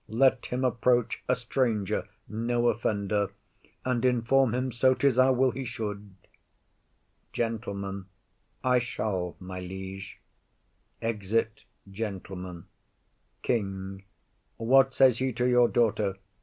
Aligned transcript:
Let 0.09 0.47
him 0.47 0.63
approach 0.65 1.21
A 1.29 1.35
stranger, 1.35 2.07
no 2.27 2.69
offender; 2.69 3.27
and 3.85 4.03
inform 4.03 4.55
him 4.55 4.71
So 4.71 4.95
'tis 4.95 5.19
our 5.19 5.31
will 5.31 5.51
he 5.51 5.63
should. 5.63 6.15
GENTLEMAN. 7.33 8.07
I 8.63 8.79
shall, 8.79 9.35
my 9.39 9.59
liege. 9.59 10.19
[Exit 11.03 11.65
Gentleman.] 11.87 12.65
KING. 13.43 14.03
What 14.57 14.95
says 14.95 15.19
he 15.19 15.31
to 15.33 15.45
your 15.47 15.67
daughter? 15.67 16.17